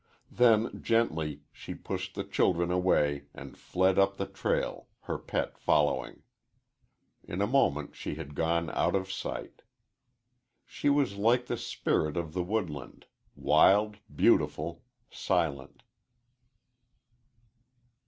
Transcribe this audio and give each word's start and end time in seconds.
Then, 0.31 0.81
gently, 0.81 1.41
she 1.51 1.75
pushed 1.75 2.15
the 2.15 2.23
children 2.23 2.71
away 2.71 3.25
and 3.35 3.55
fled 3.55 3.99
up 3.99 4.17
the 4.17 4.25
trail, 4.25 4.87
her 5.01 5.19
pet 5.19 5.59
following. 5.59 6.23
In 7.23 7.39
a 7.39 7.45
moment 7.45 7.95
she 7.95 8.15
had 8.15 8.33
gone 8.33 8.71
out 8.71 8.95
of 8.95 9.11
sight. 9.11 9.61
She 10.65 10.89
was 10.89 11.17
like 11.17 11.45
the 11.45 11.55
spirit 11.55 12.17
of 12.17 12.33
the 12.33 12.41
woodland 12.43 13.05
wild, 13.35 13.97
beautiful, 14.15 14.81
silent. 15.11 15.83